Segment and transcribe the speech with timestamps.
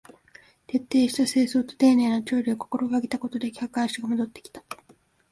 [0.65, 4.63] 徹底した清掃と丁寧な調理を心がけたことで客足が戻ってきた